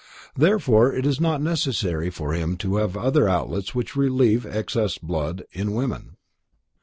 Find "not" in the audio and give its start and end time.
1.21-1.43